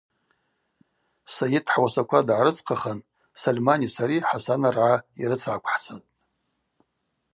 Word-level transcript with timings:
Сайыт 1.35 1.65
хӏуасаква 1.73 2.19
дгӏарыдзхъахан 2.27 2.99
Сольмани 3.41 3.87
сари 3.95 4.17
Хӏасанаргӏа 4.29 4.93
йрыцгӏаквхӏцатӏ. 5.21 6.07